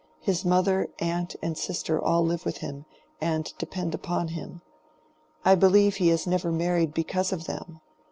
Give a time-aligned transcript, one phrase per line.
[0.19, 2.85] His mother, aunt, and sister all live with him,
[3.21, 4.63] and depend upon him.
[5.45, 7.81] I believe he has never married because of them.